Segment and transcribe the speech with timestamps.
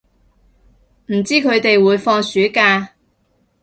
[1.09, 2.95] 唔知佢哋會放暑假